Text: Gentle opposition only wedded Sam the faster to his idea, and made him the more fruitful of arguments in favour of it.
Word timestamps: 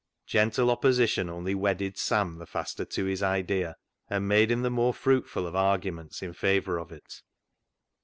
Gentle 0.25 0.71
opposition 0.71 1.29
only 1.29 1.53
wedded 1.53 1.95
Sam 1.95 2.39
the 2.39 2.47
faster 2.47 2.85
to 2.85 3.05
his 3.05 3.21
idea, 3.21 3.75
and 4.09 4.27
made 4.27 4.49
him 4.49 4.63
the 4.63 4.71
more 4.71 4.95
fruitful 4.95 5.45
of 5.45 5.55
arguments 5.55 6.23
in 6.23 6.33
favour 6.33 6.79
of 6.79 6.91
it. 6.91 7.21